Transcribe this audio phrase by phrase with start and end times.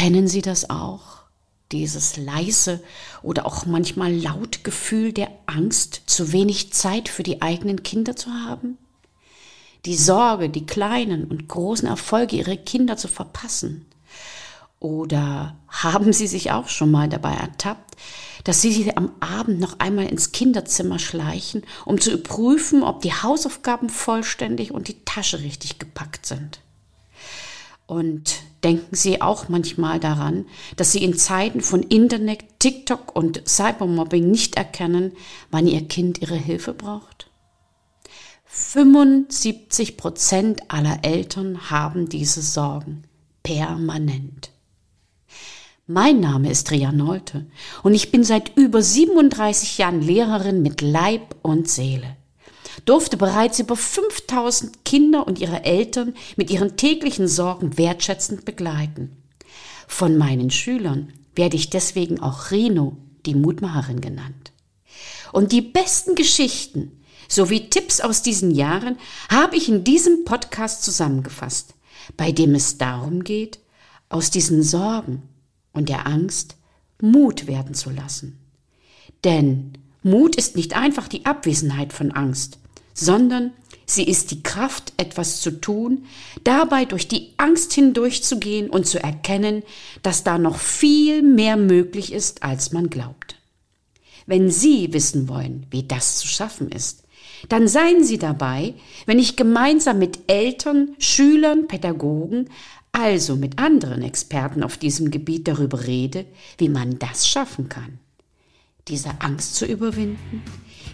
[0.00, 1.18] Kennen Sie das auch?
[1.72, 2.82] Dieses leise
[3.22, 8.30] oder auch manchmal laut Gefühl der Angst, zu wenig Zeit für die eigenen Kinder zu
[8.30, 8.78] haben?
[9.84, 13.84] Die Sorge, die kleinen und großen Erfolge ihrer Kinder zu verpassen?
[14.78, 17.98] Oder haben Sie sich auch schon mal dabei ertappt,
[18.44, 23.12] dass Sie sich am Abend noch einmal ins Kinderzimmer schleichen, um zu prüfen, ob die
[23.12, 26.60] Hausaufgaben vollständig und die Tasche richtig gepackt sind?
[27.86, 30.46] Und denken Sie auch manchmal daran,
[30.76, 35.12] dass Sie in Zeiten von Internet, TikTok und Cybermobbing nicht erkennen,
[35.50, 37.30] wann Ihr Kind Ihre Hilfe braucht?
[38.46, 43.04] 75 Prozent aller Eltern haben diese Sorgen
[43.42, 44.50] permanent.
[45.86, 47.46] Mein Name ist Ria Nolte
[47.82, 52.16] und ich bin seit über 37 Jahren Lehrerin mit Leib und Seele.
[52.84, 59.22] Durfte bereits über 5000 Kinder und ihre Eltern mit ihren täglichen Sorgen wertschätzend begleiten.
[59.86, 64.52] Von meinen Schülern werde ich deswegen auch Rino, die Mutmacherin genannt.
[65.32, 68.96] Und die besten Geschichten sowie Tipps aus diesen Jahren
[69.28, 71.74] habe ich in diesem Podcast zusammengefasst,
[72.16, 73.60] bei dem es darum geht,
[74.08, 75.22] aus diesen Sorgen
[75.72, 76.56] und der Angst
[77.00, 78.38] Mut werden zu lassen.
[79.24, 79.72] Denn
[80.02, 82.58] Mut ist nicht einfach die Abwesenheit von Angst,
[82.94, 83.52] sondern
[83.86, 86.06] sie ist die Kraft, etwas zu tun,
[86.44, 89.62] dabei durch die Angst hindurchzugehen und zu erkennen,
[90.02, 93.36] dass da noch viel mehr möglich ist, als man glaubt.
[94.26, 97.04] Wenn Sie wissen wollen, wie das zu schaffen ist,
[97.48, 98.74] dann seien Sie dabei,
[99.06, 102.48] wenn ich gemeinsam mit Eltern, Schülern, Pädagogen
[102.92, 106.26] also mit anderen Experten auf diesem Gebiet darüber rede,
[106.58, 107.98] wie man das schaffen kann.
[108.90, 110.42] Diese Angst zu überwinden,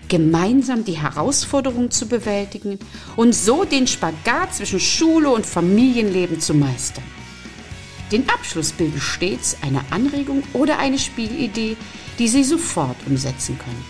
[0.08, 2.78] gemeinsam die Herausforderung zu bewältigen
[3.16, 7.04] und so den Spagat zwischen Schule und Familienleben zu meistern.
[8.12, 11.76] Den Abschluss bilden stets eine Anregung oder eine Spielidee,
[12.18, 13.84] die Sie sofort umsetzen können.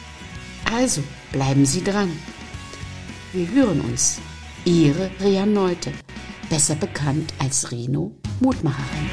[0.75, 2.11] Also bleiben Sie dran.
[3.33, 4.19] Wir hören uns.
[4.65, 5.93] Ihre Ria Neute
[6.49, 9.11] besser bekannt als Reno Mutmacherin.